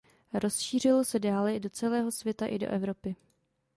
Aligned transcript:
Rozšířilo 0.33 1.03
se 1.03 1.19
dále 1.19 1.59
do 1.59 1.69
celého 1.69 2.11
světa 2.11 2.45
i 2.45 2.59
do 2.59 2.67
Evropy. 2.67 3.15